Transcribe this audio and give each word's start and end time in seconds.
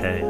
Hey. 0.00 0.20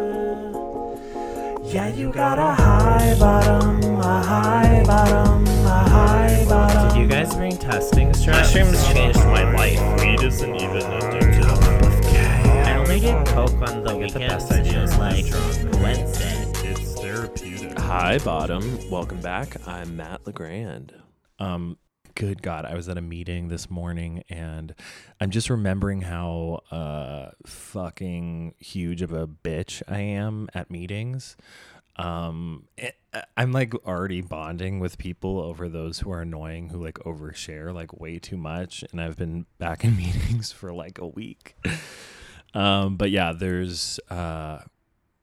Yeah, 1.64 1.88
you 1.88 2.12
got 2.12 2.38
a 2.38 2.54
high 2.54 3.16
bottom, 3.18 3.82
a 4.00 4.22
high 4.22 4.82
bottom, 4.86 5.46
a 5.46 5.88
high 5.88 6.44
bottom. 6.46 6.88
Did 6.94 7.00
you 7.00 7.08
guys 7.08 7.34
bring 7.34 7.56
testing 7.56 8.12
strips? 8.12 8.54
Mushrooms 8.54 8.86
changed 8.92 9.18
my 9.20 9.50
life. 9.54 10.00
Weed 10.00 10.22
isn't 10.22 10.54
even 10.56 10.82
addictive. 10.82 11.46
I 12.66 12.76
only 12.76 13.00
get 13.00 13.26
coke 13.28 13.50
on 13.62 13.82
the 13.82 13.92
I 13.94 13.98
get 13.98 14.12
the 14.12 14.18
weekends. 14.20 14.44
best 14.44 14.52
ideas 14.52 14.92
and, 14.92 15.00
when 15.00 15.14
I'm 15.16 15.72
like. 15.72 15.82
Wednesday. 15.82 16.70
It's 16.70 17.00
therapeutic. 17.00 17.78
Hi, 17.78 18.18
Bottom. 18.18 18.90
Welcome 18.90 19.20
back. 19.22 19.56
I'm 19.66 19.96
Matt 19.96 20.26
Legrand. 20.26 20.92
Um, 21.38 21.78
good 22.16 22.42
God, 22.42 22.64
I 22.64 22.74
was 22.74 22.88
at 22.88 22.96
a 22.98 23.02
meeting 23.02 23.48
this 23.48 23.70
morning 23.70 24.24
and 24.28 24.74
I'm 25.20 25.30
just 25.30 25.50
remembering 25.50 26.00
how 26.00 26.62
uh 26.70 27.30
fucking 27.46 28.54
huge 28.58 29.02
of 29.02 29.12
a 29.12 29.26
bitch 29.28 29.82
I 29.86 30.00
am 30.00 30.48
at 30.54 30.70
meetings. 30.70 31.36
Um, 31.96 32.64
it- 32.76 32.96
I'm 33.36 33.52
like 33.52 33.74
already 33.86 34.20
bonding 34.20 34.80
with 34.80 34.98
people 34.98 35.40
over 35.40 35.68
those 35.70 36.00
who 36.00 36.10
are 36.12 36.20
annoying, 36.20 36.68
who 36.68 36.82
like 36.82 36.98
overshare 37.00 37.72
like 37.72 37.98
way 37.98 38.18
too 38.18 38.36
much, 38.36 38.84
and 38.92 39.00
I've 39.00 39.16
been 39.16 39.46
back 39.58 39.84
in 39.84 39.96
meetings 39.96 40.52
for 40.52 40.72
like 40.72 40.98
a 40.98 41.06
week. 41.06 41.56
Um, 42.54 42.96
but 42.96 43.10
yeah, 43.10 43.32
there's 43.32 44.00
uh 44.10 44.60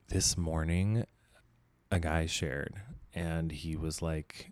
this 0.09 0.37
morning 0.37 1.05
a 1.91 1.99
guy 1.99 2.25
shared 2.27 2.75
and 3.15 3.51
he 3.51 3.75
was 3.75 4.01
like 4.01 4.51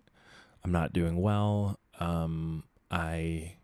i'm 0.64 0.70
not 0.72 0.92
doing 0.92 1.20
well 1.20 1.78
um 2.02 2.64
i 2.90 3.54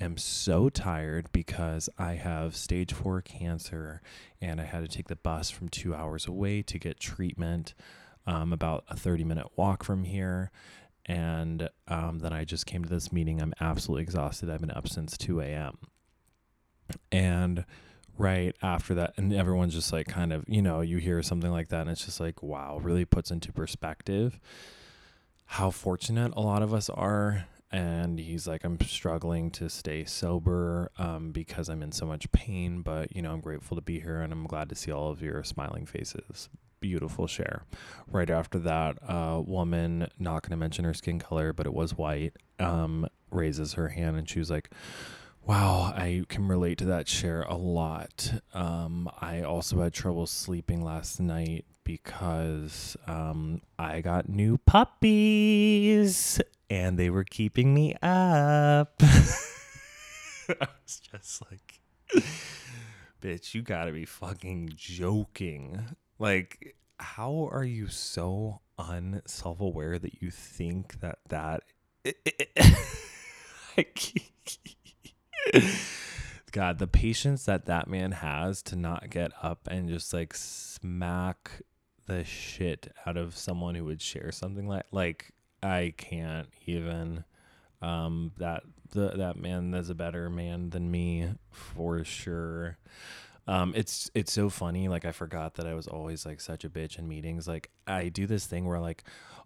am 0.00 0.16
so 0.16 0.68
tired 0.68 1.30
because 1.32 1.88
i 1.98 2.12
have 2.14 2.56
stage 2.56 2.92
4 2.92 3.22
cancer 3.22 4.00
and 4.40 4.60
i 4.60 4.64
had 4.64 4.80
to 4.80 4.88
take 4.88 5.08
the 5.08 5.16
bus 5.16 5.50
from 5.50 5.68
2 5.68 5.94
hours 5.94 6.26
away 6.26 6.62
to 6.62 6.78
get 6.78 6.98
treatment 6.98 7.74
um, 8.26 8.52
about 8.52 8.84
a 8.88 8.96
30 8.96 9.22
minute 9.22 9.48
walk 9.54 9.84
from 9.84 10.04
here. 10.04 10.50
And 11.04 11.68
um, 11.88 12.20
then 12.20 12.32
i 12.32 12.44
just 12.44 12.64
came 12.64 12.82
to 12.82 12.88
this 12.88 13.12
meeting. 13.12 13.42
I'm 13.42 13.52
absolutely 13.60 14.04
exhausted. 14.04 14.48
I've 14.48 14.62
been 14.62 14.70
up 14.70 14.88
since 14.88 15.18
2 15.18 15.40
a.m 15.40 15.76
and 17.10 17.64
right 18.16 18.54
after 18.62 18.94
that 18.94 19.14
and 19.16 19.32
everyone's 19.32 19.74
just 19.74 19.92
like 19.92 20.06
kind 20.06 20.32
of 20.32 20.44
you 20.46 20.62
know 20.62 20.80
you 20.80 20.98
hear 20.98 21.22
something 21.22 21.50
like 21.50 21.68
that 21.68 21.82
and 21.82 21.90
it's 21.90 22.04
just 22.04 22.20
like 22.20 22.42
wow 22.42 22.78
really 22.82 23.04
puts 23.04 23.30
into 23.30 23.52
perspective 23.52 24.38
how 25.46 25.70
fortunate 25.70 26.32
a 26.36 26.40
lot 26.40 26.62
of 26.62 26.72
us 26.72 26.88
are 26.90 27.46
and 27.74 28.20
he's 28.20 28.46
like 28.46 28.62
i'm 28.62 28.78
struggling 28.80 29.50
to 29.50 29.68
stay 29.68 30.04
sober 30.04 30.90
um, 30.96 31.32
because 31.32 31.68
i'm 31.68 31.82
in 31.82 31.90
so 31.90 32.06
much 32.06 32.30
pain 32.30 32.82
but 32.82 33.14
you 33.14 33.20
know 33.20 33.32
i'm 33.32 33.40
grateful 33.40 33.76
to 33.76 33.82
be 33.82 33.98
here 33.98 34.20
and 34.20 34.32
i'm 34.32 34.46
glad 34.46 34.68
to 34.68 34.76
see 34.76 34.92
all 34.92 35.10
of 35.10 35.20
your 35.20 35.42
smiling 35.42 35.84
faces. 35.84 36.48
Beautiful 36.80 37.26
share. 37.26 37.62
Right 38.06 38.28
after 38.28 38.58
that 38.58 38.98
uh, 39.08 39.40
woman 39.44 40.06
not 40.18 40.42
going 40.42 40.50
to 40.50 40.56
mention 40.56 40.84
her 40.84 40.94
skin 40.94 41.18
color 41.18 41.52
but 41.52 41.66
it 41.66 41.74
was 41.74 41.96
white 41.96 42.34
um, 42.60 43.08
raises 43.30 43.72
her 43.72 43.88
hand 43.88 44.16
and 44.16 44.28
she 44.28 44.38
was 44.38 44.50
like 44.50 44.70
Wow, 45.46 45.92
I 45.94 46.24
can 46.28 46.48
relate 46.48 46.78
to 46.78 46.86
that 46.86 47.06
share 47.06 47.42
a 47.42 47.56
lot. 47.56 48.32
Um, 48.54 49.10
I 49.20 49.42
also 49.42 49.82
had 49.82 49.92
trouble 49.92 50.26
sleeping 50.26 50.82
last 50.82 51.20
night 51.20 51.66
because 51.84 52.96
um, 53.06 53.60
I 53.78 54.00
got 54.00 54.26
new 54.26 54.56
puppies 54.56 56.40
and 56.70 56.98
they 56.98 57.10
were 57.10 57.24
keeping 57.24 57.74
me 57.74 57.94
up. 58.02 58.94
I 59.00 60.68
was 60.82 61.00
just 61.00 61.42
like, 61.50 61.80
bitch, 63.22 63.54
you 63.54 63.62
gotta 63.62 63.92
be 63.92 64.04
fucking 64.04 64.72
joking. 64.76 65.96
Like, 66.18 66.76
how 66.98 67.48
are 67.50 67.64
you 67.64 67.88
so 67.88 68.60
unself 68.78 69.60
aware 69.60 69.98
that 69.98 70.22
you 70.22 70.30
think 70.30 71.00
that 71.00 71.18
that. 71.28 71.62
God, 76.52 76.78
the 76.78 76.86
patience 76.86 77.46
that 77.46 77.66
that 77.66 77.88
man 77.88 78.12
has 78.12 78.62
to 78.64 78.76
not 78.76 79.08
get 79.10 79.32
up 79.42 79.66
and 79.70 79.88
just 79.88 80.12
like 80.14 80.34
smack 80.34 81.62
the 82.06 82.24
shit 82.24 82.92
out 83.06 83.16
of 83.16 83.36
someone 83.36 83.74
who 83.74 83.84
would 83.84 84.00
share 84.00 84.30
something 84.30 84.68
like 84.68 84.84
like 84.92 85.32
I 85.64 85.94
can't 85.96 86.48
even 86.66 87.24
um 87.82 88.32
that 88.38 88.62
the 88.90 89.10
that 89.10 89.36
man 89.36 89.74
is 89.74 89.90
a 89.90 89.94
better 89.94 90.30
man 90.30 90.70
than 90.70 90.90
me 90.90 91.30
for 91.50 92.04
sure. 92.04 92.78
Um 93.46 93.72
it's 93.76 94.10
it's 94.14 94.32
so 94.32 94.48
funny 94.50 94.88
like 94.88 95.04
I 95.04 95.12
forgot 95.12 95.54
that 95.54 95.66
I 95.66 95.74
was 95.74 95.86
always 95.88 96.24
like 96.24 96.40
such 96.40 96.64
a 96.64 96.70
bitch 96.70 96.98
in 96.98 97.08
meetings 97.08 97.48
like 97.48 97.70
I 97.86 98.08
do 98.08 98.26
this 98.26 98.46
thing 98.46 98.66
where 98.66 98.80
like 98.80 99.04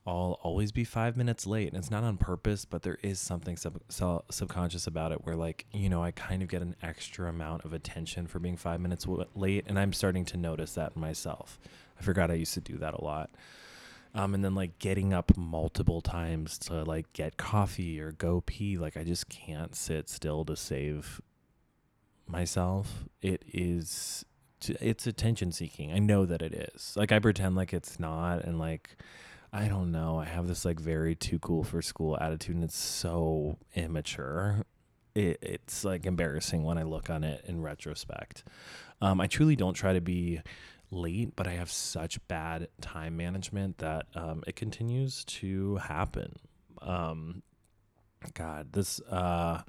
I'll 0.08 0.38
always 0.42 0.72
be 0.72 0.84
five 0.84 1.18
minutes 1.18 1.46
late. 1.46 1.68
And 1.68 1.76
it's 1.76 1.90
not 1.90 2.02
on 2.02 2.16
purpose, 2.16 2.64
but 2.64 2.82
there 2.82 2.96
is 3.02 3.20
something 3.20 3.58
sub- 3.58 3.82
sub- 3.90 4.24
subconscious 4.30 4.86
about 4.86 5.12
it 5.12 5.26
where, 5.26 5.36
like, 5.36 5.66
you 5.70 5.90
know, 5.90 6.02
I 6.02 6.12
kind 6.12 6.40
of 6.42 6.48
get 6.48 6.62
an 6.62 6.76
extra 6.82 7.28
amount 7.28 7.66
of 7.66 7.74
attention 7.74 8.26
for 8.26 8.38
being 8.38 8.56
five 8.56 8.80
minutes 8.80 9.04
w- 9.04 9.26
late. 9.34 9.64
And 9.66 9.78
I'm 9.78 9.92
starting 9.92 10.24
to 10.26 10.38
notice 10.38 10.72
that 10.74 10.96
myself. 10.96 11.60
I 11.98 12.02
forgot 12.02 12.30
I 12.30 12.34
used 12.34 12.54
to 12.54 12.60
do 12.62 12.78
that 12.78 12.94
a 12.94 13.04
lot. 13.04 13.28
Um, 14.14 14.34
and 14.34 14.44
then, 14.44 14.54
like, 14.54 14.78
getting 14.78 15.12
up 15.12 15.36
multiple 15.36 16.00
times 16.00 16.58
to, 16.58 16.82
like, 16.84 17.12
get 17.12 17.36
coffee 17.36 18.00
or 18.00 18.12
go 18.12 18.42
pee. 18.44 18.78
Like, 18.78 18.96
I 18.96 19.04
just 19.04 19.28
can't 19.28 19.74
sit 19.74 20.08
still 20.08 20.44
to 20.46 20.56
save 20.56 21.20
myself. 22.28 23.04
It 23.22 23.42
is. 23.52 24.24
It's 24.60 25.06
attention 25.06 25.52
seeking. 25.52 25.92
I 25.92 25.98
know 25.98 26.26
that 26.26 26.42
it 26.42 26.52
is. 26.52 26.94
Like 26.97 27.12
I 27.12 27.18
pretend 27.18 27.54
like 27.56 27.72
it's 27.72 28.00
not, 28.00 28.44
and 28.44 28.58
like 28.58 28.97
I 29.52 29.68
don't 29.68 29.92
know. 29.92 30.18
I 30.18 30.24
have 30.26 30.47
this 30.47 30.64
like 30.64 30.80
very 30.80 31.14
too 31.14 31.38
cool 31.38 31.64
for 31.64 31.80
school 31.80 32.18
attitude, 32.20 32.56
and 32.56 32.64
it's 32.64 32.76
so 32.76 33.58
immature. 33.74 34.64
It, 35.14 35.38
it's 35.42 35.84
like 35.84 36.06
embarrassing 36.06 36.64
when 36.64 36.76
I 36.78 36.82
look 36.82 37.08
on 37.08 37.24
it 37.24 37.44
in 37.47 37.62
retrospect. 37.62 38.44
Um, 39.00 39.20
I 39.20 39.26
truly 39.26 39.56
don't 39.56 39.74
try 39.74 39.92
to 39.92 40.00
be 40.00 40.41
late, 40.91 41.34
but 41.37 41.47
I 41.47 41.53
have 41.53 41.71
such 41.71 42.26
bad 42.28 42.69
time 42.81 43.16
management 43.16 43.78
that 43.78 44.06
um, 44.15 44.43
it 44.47 44.56
continues 44.56 45.25
to 45.25 45.76
happen. 45.76 46.37
Um, 46.81 47.43
God, 48.34 48.72
this 48.72 49.00
uh, 49.10 49.62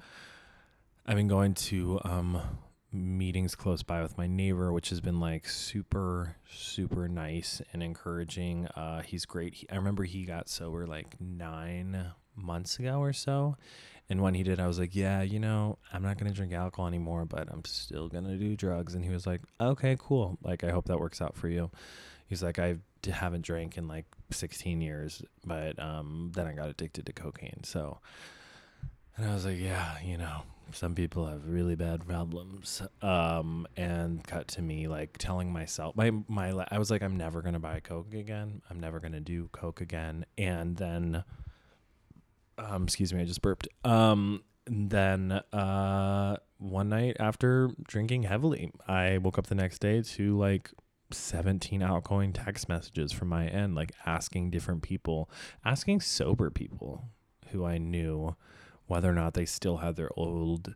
I've 1.06 1.16
been 1.16 1.28
going 1.28 1.54
to 1.54 2.00
um, 2.04 2.40
meetings 2.92 3.54
close 3.54 3.82
by 3.82 4.02
with 4.02 4.18
my 4.18 4.26
neighbor, 4.26 4.72
which 4.72 4.90
has 4.90 5.00
been 5.00 5.20
like 5.20 5.48
super, 5.48 6.36
super 6.50 7.08
nice 7.08 7.62
and 7.72 7.82
encouraging. 7.82 8.66
Uh, 8.68 9.02
he's 9.02 9.24
great. 9.24 9.54
He, 9.54 9.68
I 9.70 9.76
remember 9.76 10.04
he 10.04 10.24
got 10.24 10.48
sober 10.48 10.86
like 10.86 11.20
nine 11.20 12.12
months 12.34 12.78
ago 12.78 12.98
or 12.98 13.12
so. 13.12 13.56
And 14.10 14.20
when 14.20 14.34
he 14.34 14.42
did, 14.42 14.58
I 14.58 14.66
was 14.66 14.78
like, 14.78 14.94
yeah, 14.96 15.22
you 15.22 15.38
know, 15.38 15.78
I'm 15.92 16.02
not 16.02 16.18
going 16.18 16.30
to 16.30 16.36
drink 16.36 16.52
alcohol 16.52 16.88
anymore, 16.88 17.24
but 17.24 17.48
I'm 17.50 17.64
still 17.64 18.08
going 18.08 18.24
to 18.24 18.36
do 18.36 18.56
drugs. 18.56 18.94
And 18.94 19.04
he 19.04 19.10
was 19.10 19.24
like, 19.24 19.40
okay, 19.60 19.96
cool. 20.00 20.36
Like, 20.42 20.64
I 20.64 20.70
hope 20.70 20.86
that 20.86 20.98
works 20.98 21.22
out 21.22 21.36
for 21.36 21.48
you. 21.48 21.70
He's 22.26 22.42
like, 22.42 22.58
I 22.58 22.78
haven't 23.08 23.42
drank 23.42 23.78
in 23.78 23.86
like 23.86 24.06
16 24.30 24.80
years, 24.80 25.22
but 25.46 25.78
um, 25.78 26.32
then 26.34 26.48
I 26.48 26.52
got 26.52 26.68
addicted 26.68 27.06
to 27.06 27.12
cocaine. 27.12 27.62
So, 27.62 27.98
and 29.16 29.30
I 29.30 29.32
was 29.32 29.44
like, 29.44 29.60
yeah, 29.60 29.96
you 30.04 30.18
know, 30.18 30.42
some 30.72 30.94
people 30.94 31.26
have 31.26 31.46
really 31.46 31.76
bad 31.76 32.06
problems. 32.06 32.82
Um, 33.02 33.66
and 33.76 34.26
cut 34.26 34.48
to 34.48 34.62
me 34.62 34.88
like 34.88 35.18
telling 35.18 35.52
myself, 35.52 35.96
my 35.96 36.10
my, 36.28 36.52
I 36.70 36.78
was 36.78 36.90
like, 36.90 37.02
I'm 37.02 37.16
never 37.16 37.42
gonna 37.42 37.58
buy 37.58 37.80
coke 37.80 38.14
again. 38.14 38.62
I'm 38.70 38.80
never 38.80 39.00
gonna 39.00 39.20
do 39.20 39.48
coke 39.52 39.80
again. 39.80 40.24
And 40.38 40.76
then, 40.76 41.24
um, 42.68 42.84
excuse 42.84 43.12
me, 43.12 43.22
I 43.22 43.24
just 43.24 43.42
burped. 43.42 43.68
Um, 43.84 44.42
then 44.66 45.32
uh, 45.52 46.36
one 46.58 46.88
night 46.88 47.16
after 47.18 47.70
drinking 47.86 48.24
heavily, 48.24 48.72
I 48.86 49.18
woke 49.18 49.38
up 49.38 49.46
the 49.46 49.54
next 49.54 49.80
day 49.80 50.02
to 50.02 50.38
like 50.38 50.70
17 51.12 51.82
outgoing 51.82 52.32
text 52.32 52.68
messages 52.68 53.12
from 53.12 53.28
my 53.28 53.46
end, 53.46 53.74
like 53.74 53.92
asking 54.06 54.50
different 54.50 54.82
people, 54.82 55.30
asking 55.64 56.00
sober 56.00 56.50
people 56.50 57.08
who 57.50 57.64
I 57.64 57.78
knew 57.78 58.36
whether 58.86 59.10
or 59.10 59.14
not 59.14 59.34
they 59.34 59.46
still 59.46 59.78
had 59.78 59.96
their 59.96 60.10
old 60.16 60.74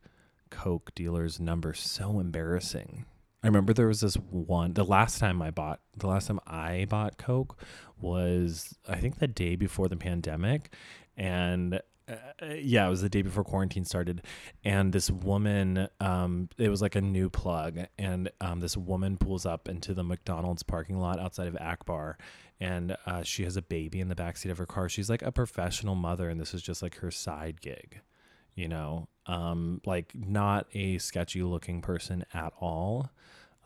Coke 0.51 0.93
dealer's 0.95 1.41
number. 1.41 1.75
So 1.75 2.21
embarrassing. 2.21 3.05
I 3.45 3.47
remember 3.47 3.75
there 3.75 3.89
was 3.89 4.01
this 4.01 4.15
one, 4.15 4.73
the 4.73 4.87
last 4.87 5.19
time 5.19 5.43
I 5.43 5.51
bought, 5.51 5.81
the 5.99 6.07
last 6.07 6.29
time 6.29 6.41
I 6.47 6.87
bought 6.89 7.19
Coke 7.19 7.61
was, 8.01 8.75
I 8.89 8.97
think, 8.97 9.19
the 9.19 9.29
day 9.29 9.55
before 9.55 9.87
the 9.87 9.99
pandemic. 9.99 10.73
And 11.15 11.83
uh, 12.09 12.15
yeah, 12.57 12.87
it 12.87 12.89
was 12.89 13.03
the 13.03 13.11
day 13.11 13.21
before 13.21 13.45
quarantine 13.45 13.85
started. 13.85 14.23
And 14.65 14.95
this 14.95 15.11
woman, 15.11 15.89
um, 16.01 16.49
it 16.57 16.71
was 16.71 16.81
like 16.81 16.97
a 16.97 17.03
new 17.03 17.29
plug. 17.29 17.81
And 17.99 18.31
um, 18.41 18.61
this 18.61 18.79
woman 18.79 19.19
pulls 19.19 19.45
up 19.45 19.69
into 19.69 19.93
the 19.93 20.03
McDonald's 20.03 20.63
parking 20.63 20.99
lot 20.99 21.21
outside 21.21 21.47
of 21.47 21.57
Akbar. 21.61 22.17
And 22.61 22.97
uh, 23.05 23.25
she 23.25 23.45
has 23.45 23.59
a 23.59 23.63
baby 23.63 24.01
in 24.01 24.09
the 24.09 24.15
backseat 24.15 24.53
of 24.53 24.57
her 24.57 24.65
car. 24.65 24.89
She's 24.89 25.11
like 25.11 25.21
a 25.21 25.31
professional 25.31 25.97
mother, 25.97 26.31
and 26.31 26.41
this 26.41 26.55
is 26.55 26.63
just 26.63 26.83
like 26.83 26.97
her 27.01 27.11
side 27.11 27.61
gig 27.61 28.01
you 28.55 28.69
know, 28.69 29.09
um, 29.27 29.81
like 29.85 30.13
not 30.15 30.67
a 30.75 30.99
sketchy 30.99 31.43
looking 31.43 31.81
person 31.81 32.25
at 32.33 32.53
all. 32.61 33.11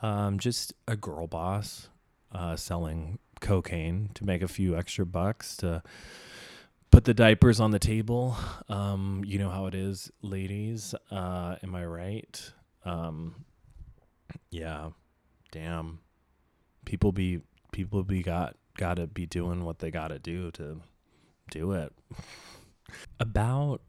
Um, 0.00 0.38
just 0.38 0.72
a 0.86 0.96
girl 0.96 1.26
boss 1.26 1.88
uh, 2.32 2.56
selling 2.56 3.18
cocaine 3.40 4.10
to 4.14 4.24
make 4.24 4.42
a 4.42 4.48
few 4.48 4.76
extra 4.76 5.04
bucks 5.06 5.56
to 5.58 5.82
put 6.90 7.04
the 7.04 7.14
diapers 7.14 7.60
on 7.60 7.70
the 7.70 7.78
table. 7.78 8.36
Um, 8.68 9.22
you 9.26 9.38
know 9.38 9.50
how 9.50 9.66
it 9.66 9.74
is, 9.74 10.10
ladies. 10.22 10.94
Uh, 11.10 11.56
am 11.62 11.74
I 11.74 11.84
right? 11.84 12.52
Um, 12.84 13.44
yeah. 14.50 14.90
Damn. 15.50 16.00
People 16.84 17.12
be 17.12 17.40
people 17.72 18.02
be 18.02 18.22
got 18.22 18.56
gotta 18.76 19.06
be 19.06 19.26
doing 19.26 19.64
what 19.64 19.80
they 19.80 19.90
gotta 19.90 20.18
do 20.18 20.50
to 20.52 20.80
do 21.50 21.72
it. 21.72 21.92
About 23.20 23.82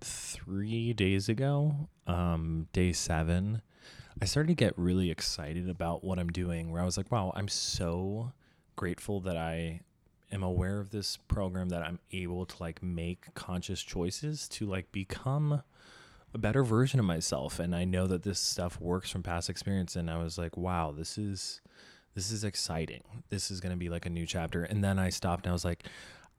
three 0.50 0.94
days 0.94 1.30
ago, 1.30 1.76
um, 2.08 2.68
day 2.74 2.92
seven, 2.92 3.62
I 4.20 4.26
started 4.26 4.48
to 4.48 4.56
get 4.56 4.74
really 4.78 5.12
excited 5.12 5.70
about 5.70 6.04
what 6.04 6.18
I'm 6.18 6.32
doing. 6.32 6.72
Where 6.72 6.82
I 6.82 6.86
was 6.86 6.98
like, 6.98 7.12
wow, 7.12 7.32
I'm 7.36 7.48
so 7.48 8.34
grateful 8.76 9.20
that 9.22 9.38
I 9.38 9.82
am 10.32 10.42
aware 10.42 10.80
of 10.80 10.90
this 10.90 11.18
program 11.18 11.70
that 11.70 11.84
I'm 11.84 12.00
able 12.12 12.48
to 12.48 12.56
like 12.60 12.82
make 12.82 13.32
conscious 13.36 13.84
choices 13.84 14.48
to 14.50 14.66
like 14.66 14.92
become 14.92 15.62
a 16.34 16.38
better 16.40 16.64
version 16.64 17.00
of 17.00 17.06
myself. 17.06 17.60
And 17.60 17.76
I 17.76 17.86
know 17.86 18.08
that 18.08 18.24
this 18.24 18.40
stuff 18.40 18.82
works 18.82 19.12
from 19.12 19.22
past 19.22 19.52
experience 19.52 19.96
and 19.96 20.10
I 20.10 20.18
was 20.18 20.38
like 20.38 20.58
wow 20.58 20.92
this 20.92 21.18
is 21.18 21.62
this 22.16 22.32
is 22.32 22.44
exciting. 22.44 23.04
This 23.30 23.52
is 23.52 23.62
going 23.62 23.72
to 23.72 23.78
be 23.78 23.90
like 23.90 24.08
a 24.08 24.10
new 24.10 24.26
chapter. 24.26 24.64
And 24.64 24.84
then 24.84 24.98
I 24.98 25.10
stopped 25.10 25.46
and 25.46 25.52
I 25.52 25.54
was 25.54 25.66
like 25.66 25.84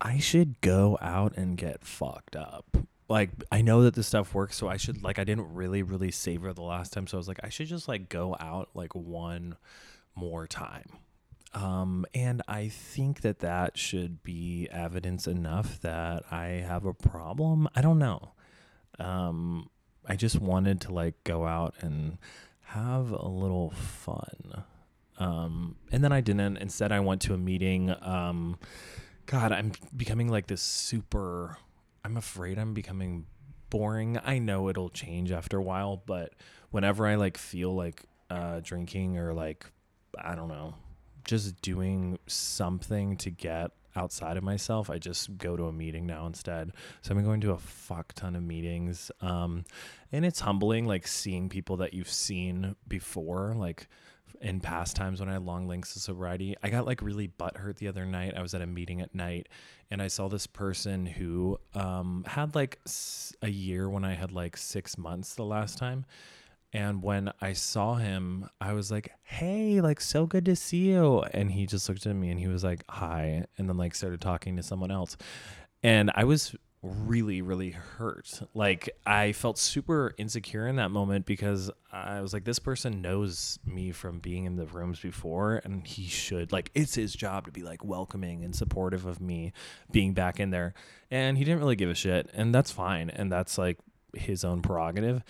I 0.00 0.18
should 0.18 0.60
go 0.60 0.98
out 1.00 1.36
and 1.36 1.56
get 1.56 1.84
fucked 1.84 2.34
up 2.34 2.76
like 3.10 3.30
I 3.52 3.60
know 3.60 3.82
that 3.82 3.94
this 3.94 4.06
stuff 4.06 4.34
works 4.34 4.56
so 4.56 4.68
I 4.68 4.78
should 4.78 5.02
like 5.02 5.18
I 5.18 5.24
didn't 5.24 5.52
really 5.52 5.82
really 5.82 6.10
savor 6.10 6.52
the 6.52 6.62
last 6.62 6.92
time 6.92 7.06
so 7.06 7.16
I 7.16 7.20
was 7.20 7.28
like 7.28 7.40
I 7.42 7.50
should 7.50 7.66
just 7.66 7.88
like 7.88 8.08
go 8.08 8.36
out 8.40 8.70
like 8.74 8.94
one 8.94 9.56
more 10.14 10.46
time 10.46 10.86
um, 11.52 12.06
and 12.14 12.42
I 12.46 12.68
think 12.68 13.22
that 13.22 13.40
that 13.40 13.76
should 13.76 14.22
be 14.22 14.68
evidence 14.70 15.26
enough 15.26 15.80
that 15.80 16.22
I 16.30 16.64
have 16.66 16.84
a 16.84 16.94
problem. 16.94 17.68
I 17.74 17.80
don't 17.80 17.98
know. 17.98 18.32
Um, 18.98 19.68
I 20.06 20.16
just 20.16 20.40
wanted 20.40 20.80
to 20.82 20.92
like 20.92 21.24
go 21.24 21.46
out 21.46 21.74
and 21.80 22.18
have 22.66 23.10
a 23.10 23.26
little 23.26 23.70
fun. 23.70 24.64
Um, 25.18 25.76
and 25.90 26.04
then 26.04 26.12
I 26.12 26.20
didn't. 26.20 26.56
Instead, 26.58 26.92
I 26.92 27.00
went 27.00 27.20
to 27.22 27.34
a 27.34 27.38
meeting. 27.38 27.94
Um, 28.00 28.56
God, 29.26 29.50
I'm 29.50 29.72
becoming 29.96 30.28
like 30.28 30.46
this 30.46 30.62
super. 30.62 31.58
I'm 32.04 32.16
afraid 32.16 32.58
I'm 32.58 32.74
becoming 32.74 33.26
boring. 33.68 34.18
I 34.24 34.38
know 34.38 34.68
it'll 34.68 34.90
change 34.90 35.32
after 35.32 35.58
a 35.58 35.62
while, 35.62 36.02
but 36.04 36.34
whenever 36.70 37.06
I 37.06 37.14
like 37.16 37.36
feel 37.36 37.74
like 37.74 38.04
uh, 38.28 38.60
drinking 38.62 39.18
or 39.18 39.32
like 39.32 39.66
I 40.18 40.34
don't 40.34 40.48
know, 40.48 40.74
just 41.24 41.60
doing 41.62 42.18
something 42.26 43.16
to 43.18 43.30
get 43.30 43.70
outside 43.96 44.36
of 44.36 44.44
myself. 44.44 44.90
I 44.90 44.98
just 44.98 45.36
go 45.38 45.56
to 45.56 45.64
a 45.64 45.72
meeting 45.72 46.06
now 46.06 46.26
instead. 46.26 46.72
So 47.02 47.10
I've 47.10 47.16
been 47.16 47.24
going 47.24 47.40
to 47.42 47.52
a 47.52 47.58
fuck 47.58 48.12
ton 48.14 48.36
of 48.36 48.42
meetings. 48.42 49.10
Um, 49.20 49.64
and 50.12 50.24
it's 50.24 50.40
humbling, 50.40 50.86
like 50.86 51.06
seeing 51.06 51.48
people 51.48 51.76
that 51.78 51.94
you've 51.94 52.10
seen 52.10 52.76
before, 52.86 53.54
like 53.56 53.88
in 54.40 54.60
past 54.60 54.96
times 54.96 55.20
when 55.20 55.28
I 55.28 55.34
had 55.34 55.42
long 55.44 55.68
links 55.68 55.94
of 55.96 56.02
sobriety. 56.02 56.56
I 56.62 56.70
got 56.70 56.86
like 56.86 57.02
really 57.02 57.28
butthurt 57.28 57.76
the 57.76 57.88
other 57.88 58.06
night. 58.06 58.34
I 58.36 58.42
was 58.42 58.54
at 58.54 58.62
a 58.62 58.66
meeting 58.66 59.00
at 59.00 59.14
night 59.14 59.48
and 59.90 60.00
I 60.00 60.08
saw 60.08 60.28
this 60.28 60.46
person 60.46 61.06
who 61.06 61.58
um, 61.74 62.24
had 62.26 62.54
like 62.54 62.78
a 63.42 63.48
year 63.48 63.88
when 63.88 64.04
I 64.04 64.14
had 64.14 64.32
like 64.32 64.56
six 64.56 64.96
months 64.96 65.34
the 65.34 65.44
last 65.44 65.78
time. 65.78 66.04
And 66.72 67.02
when 67.02 67.32
I 67.40 67.52
saw 67.52 67.96
him, 67.96 68.48
I 68.60 68.74
was 68.74 68.92
like, 68.92 69.10
"Hey, 69.24 69.80
like 69.80 70.00
so 70.00 70.26
good 70.26 70.44
to 70.44 70.54
see 70.54 70.90
you." 70.90 71.22
And 71.34 71.50
he 71.50 71.66
just 71.66 71.88
looked 71.88 72.06
at 72.06 72.14
me 72.14 72.30
and 72.30 72.38
he 72.38 72.46
was 72.46 72.62
like, 72.62 72.84
"Hi," 72.88 73.44
and 73.58 73.68
then 73.68 73.76
like 73.76 73.92
started 73.92 74.20
talking 74.20 74.56
to 74.56 74.62
someone 74.62 74.92
else. 74.92 75.16
And 75.82 76.12
I 76.14 76.22
was 76.22 76.54
really 76.82 77.42
really 77.42 77.70
hurt. 77.70 78.40
Like 78.54 78.88
I 79.04 79.32
felt 79.32 79.58
super 79.58 80.14
insecure 80.16 80.66
in 80.66 80.76
that 80.76 80.90
moment 80.90 81.26
because 81.26 81.70
I 81.92 82.20
was 82.20 82.32
like 82.32 82.44
this 82.44 82.58
person 82.58 83.02
knows 83.02 83.58
me 83.66 83.92
from 83.92 84.18
being 84.18 84.46
in 84.46 84.56
the 84.56 84.66
rooms 84.66 84.98
before 84.98 85.60
and 85.64 85.86
he 85.86 86.06
should 86.06 86.52
like 86.52 86.70
it's 86.74 86.94
his 86.94 87.12
job 87.12 87.46
to 87.46 87.52
be 87.52 87.62
like 87.62 87.84
welcoming 87.84 88.44
and 88.44 88.54
supportive 88.54 89.04
of 89.04 89.20
me 89.20 89.52
being 89.90 90.14
back 90.14 90.40
in 90.40 90.50
there. 90.50 90.74
And 91.10 91.36
he 91.36 91.44
didn't 91.44 91.60
really 91.60 91.76
give 91.76 91.90
a 91.90 91.94
shit 91.94 92.30
and 92.32 92.54
that's 92.54 92.70
fine 92.70 93.10
and 93.10 93.30
that's 93.30 93.58
like 93.58 93.78
his 94.14 94.44
own 94.44 94.62
prerogative 94.62 95.22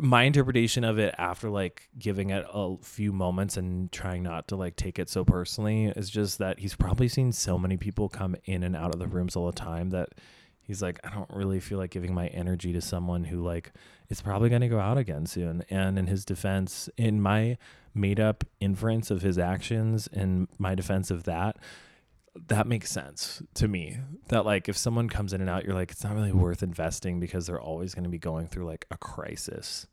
my 0.00 0.24
interpretation 0.24 0.84
of 0.84 0.98
it 0.98 1.14
after 1.18 1.48
like 1.50 1.88
giving 1.98 2.30
it 2.30 2.44
a 2.52 2.76
few 2.82 3.12
moments 3.12 3.56
and 3.56 3.90
trying 3.92 4.22
not 4.22 4.48
to 4.48 4.56
like 4.56 4.76
take 4.76 4.98
it 4.98 5.08
so 5.08 5.24
personally 5.24 5.86
is 5.86 6.10
just 6.10 6.38
that 6.38 6.58
he's 6.58 6.74
probably 6.74 7.08
seen 7.08 7.32
so 7.32 7.58
many 7.58 7.76
people 7.76 8.08
come 8.08 8.34
in 8.44 8.62
and 8.62 8.74
out 8.74 8.92
of 8.92 8.98
the 8.98 9.06
rooms 9.06 9.36
all 9.36 9.46
the 9.46 9.52
time 9.52 9.90
that 9.90 10.08
he's 10.68 10.82
like 10.82 11.00
I 11.02 11.10
don't 11.10 11.30
really 11.30 11.58
feel 11.58 11.78
like 11.78 11.90
giving 11.90 12.14
my 12.14 12.28
energy 12.28 12.72
to 12.74 12.80
someone 12.80 13.24
who 13.24 13.42
like 13.42 13.72
is 14.08 14.20
probably 14.20 14.50
going 14.50 14.60
to 14.60 14.68
go 14.68 14.78
out 14.78 14.98
again 14.98 15.26
soon. 15.26 15.64
And 15.68 15.98
in 15.98 16.06
his 16.06 16.24
defense 16.24 16.88
in 16.96 17.20
my 17.20 17.56
made 17.94 18.20
up 18.20 18.44
inference 18.60 19.10
of 19.10 19.22
his 19.22 19.38
actions 19.38 20.08
and 20.12 20.46
my 20.58 20.76
defense 20.76 21.10
of 21.10 21.24
that 21.24 21.56
that 22.46 22.68
makes 22.68 22.88
sense 22.88 23.42
to 23.54 23.66
me. 23.66 23.98
That 24.28 24.44
like 24.44 24.68
if 24.68 24.76
someone 24.76 25.08
comes 25.08 25.32
in 25.32 25.40
and 25.40 25.50
out 25.50 25.64
you're 25.64 25.74
like 25.74 25.90
it's 25.90 26.04
not 26.04 26.14
really 26.14 26.32
worth 26.32 26.62
investing 26.62 27.18
because 27.18 27.46
they're 27.46 27.60
always 27.60 27.94
going 27.94 28.04
to 28.04 28.10
be 28.10 28.18
going 28.18 28.46
through 28.46 28.66
like 28.66 28.86
a 28.92 28.98
crisis. 28.98 29.88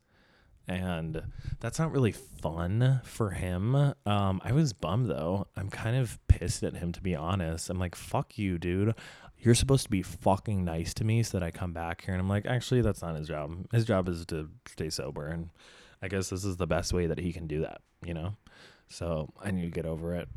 And 0.67 1.21
that's 1.59 1.77
not 1.77 1.91
really 1.91 2.11
fun 2.11 3.01
for 3.03 3.29
him. 3.31 3.75
Um 3.75 4.41
i 4.43 4.51
was 4.51 4.73
bummed 4.73 5.09
though. 5.09 5.47
I'm 5.55 5.69
kind 5.69 5.95
of 5.95 6.19
pissed 6.27 6.63
at 6.63 6.75
him 6.75 6.91
to 6.91 7.01
be 7.01 7.15
honest. 7.15 7.69
I'm 7.69 7.79
like 7.79 7.95
fuck 7.95 8.37
you 8.37 8.57
dude 8.57 8.93
you're 9.39 9.55
supposed 9.55 9.83
to 9.83 9.89
be 9.89 10.01
fucking 10.01 10.63
nice 10.63 10.93
to 10.93 11.03
me 11.03 11.23
so 11.23 11.37
that 11.37 11.45
i 11.45 11.51
come 11.51 11.73
back 11.73 12.03
here 12.03 12.13
and 12.13 12.21
i'm 12.21 12.29
like 12.29 12.45
actually 12.45 12.81
that's 12.81 13.01
not 13.01 13.15
his 13.15 13.27
job 13.27 13.65
his 13.71 13.85
job 13.85 14.07
is 14.07 14.25
to 14.25 14.49
stay 14.67 14.89
sober 14.89 15.27
and 15.27 15.49
i 16.01 16.07
guess 16.07 16.29
this 16.29 16.43
is 16.43 16.57
the 16.57 16.67
best 16.67 16.93
way 16.93 17.07
that 17.07 17.19
he 17.19 17.31
can 17.31 17.47
do 17.47 17.61
that 17.61 17.81
you 18.03 18.13
know 18.13 18.35
so 18.89 19.31
i 19.43 19.51
need 19.51 19.63
to 19.63 19.71
get 19.71 19.85
over 19.85 20.15
it 20.15 20.27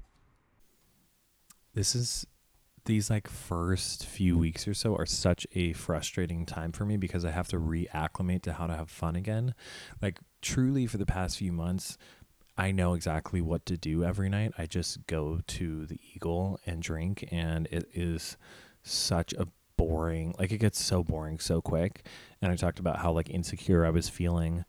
this 1.74 1.94
is 1.94 2.26
these 2.88 3.10
like 3.10 3.28
first 3.28 4.06
few 4.06 4.36
weeks 4.36 4.66
or 4.66 4.72
so 4.74 4.96
are 4.96 5.06
such 5.06 5.46
a 5.54 5.74
frustrating 5.74 6.46
time 6.46 6.72
for 6.72 6.86
me 6.86 6.96
because 6.96 7.24
I 7.24 7.30
have 7.30 7.46
to 7.48 7.60
reacclimate 7.60 8.42
to 8.42 8.54
how 8.54 8.66
to 8.66 8.74
have 8.74 8.90
fun 8.90 9.14
again. 9.14 9.54
Like 10.00 10.18
truly 10.40 10.86
for 10.86 10.96
the 10.96 11.06
past 11.06 11.36
few 11.36 11.52
months, 11.52 11.98
I 12.56 12.72
know 12.72 12.94
exactly 12.94 13.40
what 13.42 13.66
to 13.66 13.76
do 13.76 14.02
every 14.04 14.30
night. 14.30 14.52
I 14.56 14.64
just 14.64 15.06
go 15.06 15.40
to 15.46 15.86
the 15.86 16.00
Eagle 16.14 16.58
and 16.66 16.82
drink 16.82 17.28
and 17.30 17.68
it 17.70 17.88
is 17.92 18.38
such 18.90 19.32
a 19.34 19.46
boring 19.76 20.34
like 20.38 20.52
it 20.52 20.58
gets 20.58 20.82
so 20.82 21.02
boring 21.02 21.38
so 21.38 21.60
quick. 21.60 22.04
And 22.42 22.52
I 22.52 22.56
talked 22.56 22.78
about 22.78 22.98
how 22.98 23.12
like 23.12 23.30
insecure 23.30 23.86
I 23.86 23.90
was 23.90 24.08
feeling 24.08 24.64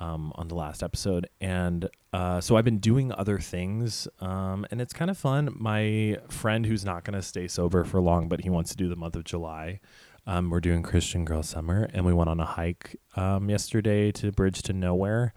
um, 0.00 0.32
on 0.36 0.48
the 0.48 0.54
last 0.54 0.82
episode. 0.82 1.28
And 1.40 1.88
uh, 2.12 2.40
so 2.40 2.56
I've 2.56 2.64
been 2.64 2.78
doing 2.78 3.12
other 3.12 3.38
things, 3.38 4.08
um, 4.20 4.66
and 4.70 4.80
it's 4.80 4.92
kind 4.92 5.10
of 5.10 5.18
fun. 5.18 5.54
My 5.58 6.16
friend, 6.28 6.64
who's 6.64 6.84
not 6.84 7.04
going 7.04 7.14
to 7.14 7.22
stay 7.22 7.46
sober 7.46 7.84
for 7.84 8.00
long, 8.00 8.28
but 8.28 8.40
he 8.40 8.50
wants 8.50 8.70
to 8.70 8.76
do 8.76 8.88
the 8.88 8.96
month 8.96 9.14
of 9.14 9.24
July. 9.24 9.80
Um, 10.26 10.50
we're 10.50 10.60
doing 10.60 10.82
Christian 10.82 11.24
Girl 11.24 11.42
Summer, 11.42 11.88
and 11.92 12.04
we 12.04 12.12
went 12.12 12.30
on 12.30 12.40
a 12.40 12.44
hike 12.44 12.96
um, 13.16 13.50
yesterday 13.50 14.10
to 14.12 14.32
Bridge 14.32 14.62
to 14.62 14.72
Nowhere. 14.72 15.34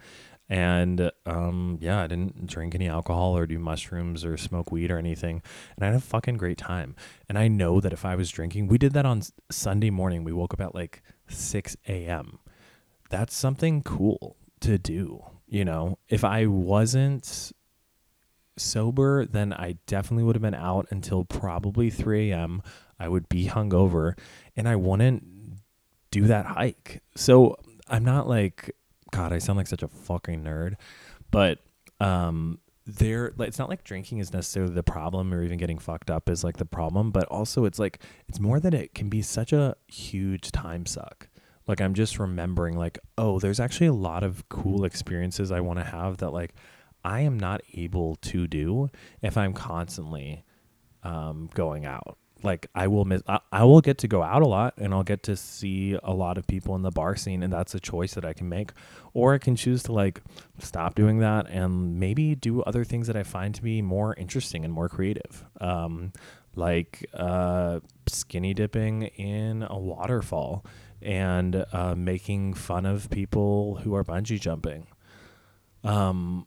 And 0.48 1.10
um, 1.24 1.78
yeah, 1.80 2.02
I 2.02 2.06
didn't 2.06 2.46
drink 2.46 2.74
any 2.74 2.88
alcohol 2.88 3.36
or 3.36 3.46
do 3.46 3.58
mushrooms 3.58 4.24
or 4.24 4.36
smoke 4.36 4.70
weed 4.70 4.90
or 4.90 4.98
anything. 4.98 5.42
And 5.76 5.84
I 5.84 5.86
had 5.86 5.96
a 5.96 6.00
fucking 6.00 6.36
great 6.36 6.58
time. 6.58 6.94
And 7.28 7.38
I 7.38 7.48
know 7.48 7.80
that 7.80 7.92
if 7.92 8.04
I 8.04 8.14
was 8.14 8.30
drinking, 8.30 8.68
we 8.68 8.78
did 8.78 8.92
that 8.92 9.06
on 9.06 9.22
Sunday 9.50 9.90
morning. 9.90 10.22
We 10.22 10.32
woke 10.32 10.52
up 10.52 10.60
at 10.60 10.74
like 10.74 11.02
6 11.28 11.76
a.m. 11.88 12.38
That's 13.08 13.34
something 13.34 13.82
cool 13.82 14.36
to 14.60 14.78
do. 14.78 15.24
You 15.46 15.64
know, 15.64 15.98
if 16.08 16.24
I 16.24 16.46
wasn't 16.46 17.52
sober, 18.56 19.24
then 19.24 19.52
I 19.52 19.76
definitely 19.86 20.24
would 20.24 20.36
have 20.36 20.42
been 20.42 20.54
out 20.54 20.86
until 20.90 21.24
probably 21.24 21.90
3 21.90 22.30
a.m. 22.30 22.62
I 22.98 23.08
would 23.08 23.28
be 23.28 23.46
hungover 23.46 24.18
and 24.56 24.68
I 24.68 24.76
wouldn't 24.76 25.24
do 26.10 26.26
that 26.26 26.46
hike. 26.46 27.02
So 27.16 27.56
I'm 27.88 28.04
not 28.04 28.28
like, 28.28 28.74
God, 29.14 29.32
I 29.32 29.38
sound 29.38 29.56
like 29.56 29.66
such 29.68 29.82
a 29.82 29.88
fucking 29.88 30.42
nerd, 30.42 30.74
but, 31.30 31.60
um, 32.00 32.58
there 32.86 33.32
like 33.36 33.48
it's 33.48 33.58
not 33.58 33.70
like 33.70 33.82
drinking 33.82 34.18
is 34.18 34.32
necessarily 34.32 34.74
the 34.74 34.82
problem 34.82 35.32
or 35.32 35.42
even 35.42 35.56
getting 35.56 35.78
fucked 35.78 36.10
up 36.10 36.28
is 36.28 36.44
like 36.44 36.58
the 36.58 36.66
problem 36.66 37.10
but 37.10 37.24
also 37.28 37.64
it's 37.64 37.78
like 37.78 38.02
it's 38.28 38.38
more 38.38 38.60
that 38.60 38.74
it 38.74 38.94
can 38.94 39.08
be 39.08 39.22
such 39.22 39.52
a 39.52 39.74
huge 39.86 40.52
time 40.52 40.84
suck. 40.84 41.28
Like 41.66 41.80
i'm 41.80 41.94
just 41.94 42.18
remembering 42.18 42.76
like 42.76 42.98
oh 43.16 43.38
there's 43.38 43.58
actually 43.58 43.86
a 43.86 43.94
lot 43.94 44.22
of 44.22 44.46
cool 44.50 44.84
experiences 44.84 45.50
i 45.50 45.60
want 45.60 45.78
to 45.78 45.84
have 45.84 46.18
that 46.18 46.30
like 46.30 46.52
i 47.04 47.20
am 47.20 47.40
not 47.40 47.62
able 47.72 48.16
to 48.16 48.46
do 48.46 48.90
if 49.22 49.38
i'm 49.38 49.54
constantly 49.54 50.44
um, 51.04 51.48
going 51.54 51.86
out 51.86 52.18
like 52.44 52.66
I 52.74 52.86
will 52.86 53.04
miss 53.04 53.22
I, 53.26 53.40
I 53.50 53.64
will 53.64 53.80
get 53.80 53.98
to 53.98 54.08
go 54.08 54.22
out 54.22 54.42
a 54.42 54.46
lot 54.46 54.74
and 54.76 54.92
I'll 54.92 55.02
get 55.02 55.22
to 55.24 55.36
see 55.36 55.98
a 56.02 56.12
lot 56.12 56.38
of 56.38 56.46
people 56.46 56.74
in 56.76 56.82
the 56.82 56.90
bar 56.90 57.16
scene 57.16 57.42
and 57.42 57.52
that's 57.52 57.74
a 57.74 57.80
choice 57.80 58.14
that 58.14 58.24
I 58.24 58.32
can 58.32 58.48
make. 58.48 58.72
Or 59.12 59.34
I 59.34 59.38
can 59.38 59.56
choose 59.56 59.82
to 59.84 59.92
like 59.92 60.20
stop 60.58 60.94
doing 60.94 61.18
that 61.20 61.48
and 61.48 61.98
maybe 61.98 62.34
do 62.34 62.62
other 62.62 62.84
things 62.84 63.06
that 63.06 63.16
I 63.16 63.22
find 63.22 63.54
to 63.54 63.62
be 63.62 63.82
more 63.82 64.14
interesting 64.14 64.64
and 64.64 64.72
more 64.72 64.88
creative. 64.88 65.44
Um 65.60 66.12
like 66.54 67.04
uh 67.14 67.80
skinny 68.06 68.54
dipping 68.54 69.02
in 69.02 69.66
a 69.68 69.78
waterfall 69.78 70.64
and 71.02 71.64
uh 71.72 71.94
making 71.96 72.54
fun 72.54 72.86
of 72.86 73.10
people 73.10 73.76
who 73.82 73.94
are 73.94 74.04
bungee 74.04 74.40
jumping. 74.40 74.86
Um 75.82 76.46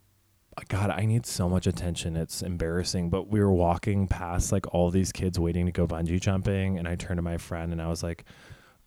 God, 0.69 0.89
I 0.89 1.05
need 1.05 1.25
so 1.25 1.47
much 1.47 1.67
attention. 1.67 2.15
It's 2.15 2.41
embarrassing. 2.41 3.09
But 3.09 3.27
we 3.29 3.39
were 3.39 3.51
walking 3.51 4.07
past 4.07 4.51
like 4.51 4.73
all 4.73 4.89
these 4.89 5.11
kids 5.11 5.39
waiting 5.39 5.65
to 5.67 5.71
go 5.71 5.87
bungee 5.87 6.19
jumping, 6.19 6.77
and 6.77 6.87
I 6.87 6.95
turned 6.95 7.17
to 7.17 7.21
my 7.21 7.37
friend 7.37 7.71
and 7.71 7.81
I 7.81 7.87
was 7.87 8.03
like, 8.03 8.25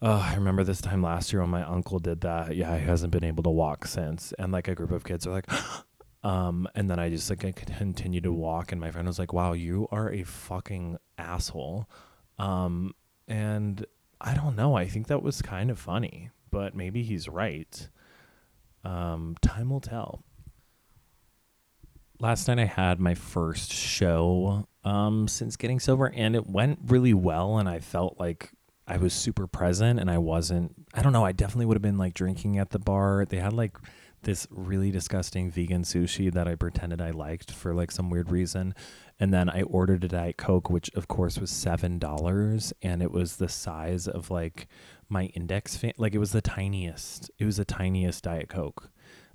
"Oh, 0.03 0.19
I 0.19 0.35
remember 0.35 0.65
this 0.65 0.81
time 0.81 1.03
last 1.03 1.33
year 1.33 1.43
when 1.43 1.51
my 1.51 1.63
uncle 1.63 1.99
did 1.99 2.23
that. 2.23 2.57
Yeah, 2.57 2.77
he 2.77 2.85
hasn't 2.85 3.13
been 3.13 3.25
able 3.25 3.43
to 3.45 3.51
walk 3.51 3.87
since." 3.87 4.33
And 4.39 4.53
like 4.53 4.69
a 4.69 4.75
group 4.75 4.91
of 4.91 5.05
kids 5.05 5.27
are 5.27 5.31
like, 5.31 5.47
um, 6.25 6.69
and 6.75 6.91
then 6.91 6.99
I 6.99 7.09
just 7.09 7.31
like 7.31 7.45
I 7.45 7.53
continued 7.53 8.25
to 8.25 8.33
walk, 8.33 8.73
and 8.73 8.81
my 8.81 8.91
friend 8.91 9.07
was 9.07 9.19
like, 9.19 9.33
"Wow, 9.33 9.53
you 9.53 9.87
are 9.93 10.11
a 10.13 10.25
fucking 10.25 10.99
asshole," 11.19 11.89
um, 12.39 12.95
and 13.29 13.87
I 14.21 14.35
don't 14.35 14.57
know. 14.57 14.75
I 14.75 14.89
think 14.89 15.07
that 15.07 15.23
was 15.23 15.41
kind 15.41 15.71
of 15.71 15.79
funny, 15.79 16.31
but 16.51 16.75
maybe 16.75 17.03
he's 17.03 17.29
right. 17.29 17.89
Um, 18.83 19.37
time 19.43 19.71
will 19.71 19.81
tell 19.81 20.25
last 22.21 22.49
night 22.49 22.59
I 22.59 22.67
had 22.67 23.01
my 23.01 23.15
first 23.15 23.73
show 23.73 24.67
um 24.85 25.29
since 25.29 25.57
getting 25.57 25.81
sober 25.81 26.07
and 26.15 26.35
it 26.35 26.47
went 26.47 26.79
really 26.87 27.15
well 27.15 27.59
and 27.59 27.69
I 27.69 27.81
felt 27.81 28.19
like 28.19 28.53
I 28.87 28.97
was 28.97 29.13
super 29.13 29.47
present 29.47 30.01
and 30.01 30.11
I 30.11 30.19
wasn't 30.19 30.75
I 30.95 31.03
don't 31.03 31.13
know, 31.13 31.25
I 31.25 31.33
definitely 31.33 31.67
would 31.67 31.77
have 31.77 31.83
been 31.83 31.99
like 31.99 32.15
drinking 32.15 32.59
at 32.59 32.71
the 32.71 32.79
bar. 32.79 33.25
They 33.29 33.39
had 33.39 33.53
like 33.53 33.77
this 34.23 34.47
really 34.51 34.91
disgusting 34.91 35.51
vegan 35.51 35.83
sushi 35.83 36.33
that 36.33 36.47
I 36.47 36.55
pretended 36.55 37.01
I 37.01 37.11
liked 37.11 37.53
for 37.53 37.75
like 37.75 37.91
some 37.91 38.11
weird 38.11 38.31
reason. 38.31 38.75
And 39.19 39.33
then 39.33 39.49
I 39.49 39.63
ordered 39.63 40.05
a 40.05 40.09
Diet 40.09 40.37
Coke, 40.37 40.71
which 40.71 40.91
of 40.95 41.09
course 41.09 41.39
was 41.39 41.51
seven 41.51 41.99
dollars, 41.99 42.73
and 42.83 43.03
it 43.03 43.13
was 43.13 43.37
the 43.37 43.49
size 43.49 44.09
of 44.09 44.31
like 44.31 44.67
my 45.09 45.27
index 45.27 45.77
fan 45.77 45.93
like 45.97 46.15
it 46.15 46.19
was 46.19 46.33
the 46.33 46.43
tiniest. 46.43 47.31
It 47.39 47.45
was 47.45 47.57
the 47.59 47.65
tiniest 47.65 48.25
Diet 48.25 48.49
Coke 48.49 48.91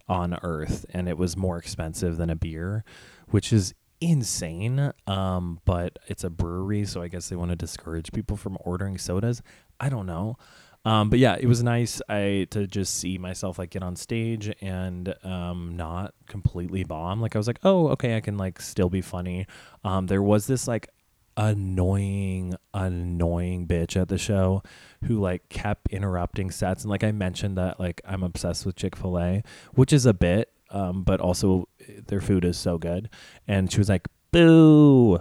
on 0.07 0.37
earth 0.43 0.85
and 0.91 1.09
it 1.09 1.17
was 1.17 1.35
more 1.35 1.57
expensive 1.57 2.17
than 2.17 2.29
a 2.29 2.35
beer 2.35 2.83
which 3.29 3.51
is 3.51 3.73
insane 4.01 4.91
um 5.07 5.59
but 5.65 5.97
it's 6.07 6.23
a 6.23 6.29
brewery 6.29 6.85
so 6.85 7.01
i 7.01 7.07
guess 7.07 7.29
they 7.29 7.35
want 7.35 7.49
to 7.49 7.55
discourage 7.55 8.11
people 8.11 8.37
from 8.37 8.57
ordering 8.61 8.97
sodas. 8.97 9.41
I 9.79 9.89
don't 9.89 10.05
know. 10.05 10.37
Um 10.83 11.09
but 11.09 11.17
yeah 11.19 11.35
it 11.39 11.47
was 11.47 11.63
nice 11.63 12.01
i 12.09 12.45
to 12.51 12.67
just 12.67 12.95
see 12.95 13.17
myself 13.17 13.57
like 13.57 13.71
get 13.71 13.83
on 13.83 13.95
stage 13.95 14.53
and 14.61 15.15
um 15.23 15.75
not 15.75 16.13
completely 16.27 16.83
bomb. 16.83 17.21
Like 17.21 17.35
i 17.35 17.39
was 17.39 17.47
like 17.47 17.59
oh 17.63 17.87
okay 17.89 18.17
i 18.17 18.19
can 18.21 18.37
like 18.37 18.61
still 18.61 18.89
be 18.89 19.01
funny. 19.01 19.47
Um 19.83 20.07
there 20.07 20.21
was 20.21 20.45
this 20.45 20.67
like 20.67 20.89
annoying 21.37 22.55
annoying 22.73 23.67
bitch 23.67 23.99
at 23.99 24.07
the 24.07 24.17
show 24.17 24.63
who 25.05 25.19
like 25.19 25.47
kept 25.49 25.91
interrupting 25.91 26.49
sets. 26.49 26.83
And 26.83 26.91
like 26.91 27.03
I 27.03 27.11
mentioned 27.11 27.57
that 27.57 27.79
like 27.79 28.01
I'm 28.05 28.23
obsessed 28.23 28.65
with 28.65 28.75
Chick-fil-A 28.75 29.43
which 29.73 29.91
is 29.91 30.05
a 30.05 30.13
bit 30.13 30.51
um 30.71 31.03
but 31.03 31.19
also 31.19 31.67
their 32.07 32.21
food 32.21 32.45
is 32.45 32.57
so 32.57 32.77
good. 32.77 33.09
And 33.47 33.71
she 33.71 33.79
was 33.79 33.89
like 33.89 34.07
boo 34.31 35.19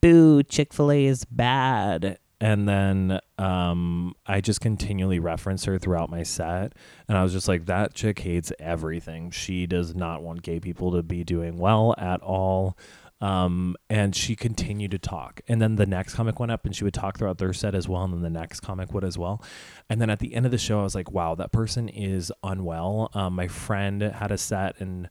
boo 0.00 0.42
Chick-fil-A 0.42 1.06
is 1.06 1.24
bad. 1.24 2.18
And 2.40 2.68
then 2.68 3.20
um 3.38 4.14
I 4.26 4.40
just 4.40 4.60
continually 4.60 5.20
reference 5.20 5.64
her 5.66 5.78
throughout 5.78 6.10
my 6.10 6.24
set. 6.24 6.72
And 7.06 7.16
I 7.16 7.22
was 7.22 7.32
just 7.32 7.46
like 7.46 7.66
that 7.66 7.94
chick 7.94 8.18
hates 8.18 8.52
everything. 8.58 9.30
She 9.30 9.68
does 9.68 9.94
not 9.94 10.24
want 10.24 10.42
gay 10.42 10.58
people 10.58 10.90
to 10.90 11.04
be 11.04 11.22
doing 11.22 11.56
well 11.56 11.94
at 11.98 12.20
all 12.20 12.76
um, 13.22 13.76
and 13.88 14.16
she 14.16 14.34
continued 14.34 14.90
to 14.90 14.98
talk. 14.98 15.40
And 15.46 15.62
then 15.62 15.76
the 15.76 15.86
next 15.86 16.14
comic 16.14 16.40
went 16.40 16.50
up 16.50 16.66
and 16.66 16.74
she 16.74 16.82
would 16.82 16.92
talk 16.92 17.18
throughout 17.18 17.38
their 17.38 17.52
set 17.52 17.72
as 17.72 17.88
well. 17.88 18.02
And 18.02 18.12
then 18.12 18.20
the 18.20 18.30
next 18.30 18.60
comic 18.60 18.92
would 18.92 19.04
as 19.04 19.16
well. 19.16 19.42
And 19.88 20.00
then 20.00 20.10
at 20.10 20.18
the 20.18 20.34
end 20.34 20.44
of 20.44 20.50
the 20.50 20.58
show, 20.58 20.80
I 20.80 20.82
was 20.82 20.96
like, 20.96 21.12
wow, 21.12 21.36
that 21.36 21.52
person 21.52 21.88
is 21.88 22.32
unwell. 22.42 23.10
Um, 23.14 23.34
my 23.34 23.46
friend 23.46 24.02
had 24.02 24.32
a 24.32 24.38
set 24.38 24.80
and 24.80 25.08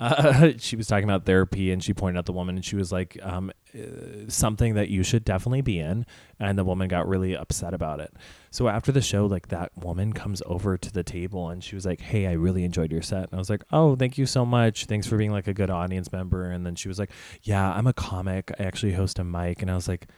uh, 0.00 0.52
she 0.58 0.76
was 0.76 0.86
talking 0.86 1.04
about 1.04 1.24
therapy 1.24 1.70
and 1.70 1.82
she 1.82 1.94
pointed 1.94 2.18
out 2.18 2.26
the 2.26 2.32
woman 2.32 2.56
and 2.56 2.64
she 2.64 2.76
was 2.76 2.90
like 2.90 3.18
um, 3.22 3.52
uh, 3.74 3.78
something 4.28 4.74
that 4.74 4.88
you 4.88 5.02
should 5.02 5.24
definitely 5.24 5.62
be 5.62 5.78
in. 5.78 6.04
And 6.40 6.58
the 6.58 6.64
woman 6.64 6.88
got 6.88 7.08
really 7.08 7.36
upset 7.36 7.74
about 7.74 8.00
it. 8.00 8.12
So 8.50 8.68
after 8.68 8.92
the 8.92 9.00
show 9.00 9.26
like 9.26 9.48
that 9.48 9.70
woman 9.76 10.12
comes 10.12 10.42
over 10.46 10.76
to 10.76 10.92
the 10.92 11.02
table 11.02 11.48
and 11.48 11.62
she 11.62 11.74
was 11.74 11.86
like 11.86 12.00
hey 12.00 12.26
i 12.26 12.32
really 12.32 12.64
enjoyed 12.64 12.92
your 12.92 13.02
set. 13.02 13.24
And 13.24 13.34
i 13.34 13.36
was 13.36 13.50
like 13.50 13.64
oh 13.72 13.96
thank 13.96 14.18
you 14.18 14.26
so 14.26 14.44
much. 14.44 14.86
Thanks 14.86 15.06
for 15.06 15.16
being 15.16 15.32
like 15.32 15.46
a 15.46 15.54
good 15.54 15.70
audience 15.70 16.10
member. 16.12 16.50
And 16.50 16.66
then 16.66 16.74
she 16.74 16.88
was 16.88 16.98
like 16.98 17.10
yeah 17.42 17.72
i'm 17.72 17.86
a 17.86 17.92
comic. 17.92 18.50
I 18.58 18.64
actually 18.64 18.92
host 18.92 19.18
a 19.18 19.24
mic. 19.24 19.62
And 19.62 19.70
i 19.70 19.74
was 19.74 19.88
like 19.88 20.08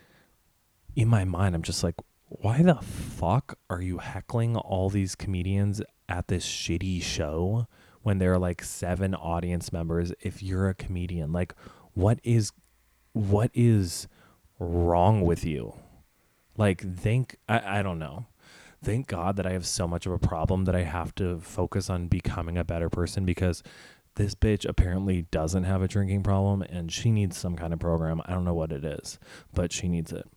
in 0.95 1.09
my 1.09 1.25
mind 1.25 1.55
i'm 1.55 1.63
just 1.63 1.85
like 1.85 1.97
why 2.29 2.63
the 2.63 2.75
fuck 2.77 3.57
are 3.71 3.81
you 3.81 3.99
heckling 3.99 4.57
all 4.57 4.91
these 4.91 5.15
comedians 5.15 5.81
at 6.09 6.27
this 6.29 6.45
shitty 6.45 7.03
show 7.03 7.67
when 8.07 8.19
there 8.19 8.33
are 8.33 8.39
like 8.39 8.63
seven 8.63 9.17
audience 9.17 9.73
members 9.73 10.13
if 10.21 10.41
you're 10.41 10.69
a 10.69 10.75
comedian 10.75 11.33
like 11.33 11.53
what 11.93 12.21
is 12.23 12.53
what 13.15 13.51
is 13.53 14.07
wrong 14.61 15.23
with 15.23 15.45
you? 15.45 15.75
Like 16.57 16.81
think 16.83 17.37
I, 17.49 17.81
I 17.81 17.83
don't 17.83 17.99
know. 17.99 18.27
Thank 18.85 19.09
god 19.09 19.35
that 19.37 19.47
i 19.47 19.51
have 19.51 19.67
so 19.67 19.89
much 19.89 20.07
of 20.07 20.13
a 20.13 20.19
problem 20.19 20.67
that 20.67 20.77
i 20.77 20.83
have 20.83 21.13
to 21.17 21.41
focus 21.41 21.91
on 21.91 22.07
becoming 22.07 22.57
a 22.57 22.63
better 22.63 22.89
person 22.89 23.25
because 23.25 23.65
this 24.15 24.37
bitch 24.37 24.65
apparently 24.69 25.23
doesn't 25.33 25.65
have 25.65 25.83
a 25.83 25.89
drinking 25.89 26.23
problem 26.23 26.63
and 26.63 26.93
she 26.93 27.11
needs 27.11 27.37
some 27.37 27.57
kind 27.57 27.73
of 27.73 27.81
program. 27.81 28.23
I 28.25 28.35
don't 28.35 28.45
know 28.45 28.55
what 28.55 28.71
it 28.71 28.85
is 28.85 29.19
but 29.53 29.73
she 29.73 29.89
needs 29.89 30.13
it. 30.13 30.29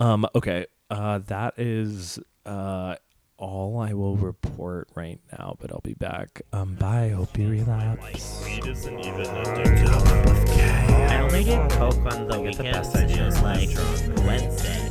Um 0.00 0.26
okay 0.34 0.66
uh 0.90 1.20
that 1.20 1.54
is 1.56 2.18
uh 2.44 2.96
all 3.40 3.80
I 3.80 3.94
will 3.94 4.16
report 4.16 4.88
right 4.94 5.18
now, 5.32 5.56
but 5.58 5.72
I'll 5.72 5.80
be 5.80 5.94
back. 5.94 6.42
Um, 6.52 6.74
bye. 6.74 7.08
Hope 7.08 7.36
you 7.38 7.48
relapse. 7.48 8.44
Weed 8.44 8.66
isn't 8.66 9.00
even 9.00 9.26
addictive. 9.26 11.08
I 11.08 11.20
only 11.22 11.44
did 11.44 11.70
coke 11.70 11.96
on 11.96 12.28
the 12.28 12.40
weekends 12.40 12.58
best 12.58 12.94
and 12.94 13.10
idea 13.10 13.30
just 13.30 13.42
like. 13.42 14.26
Wednesday. 14.26 14.89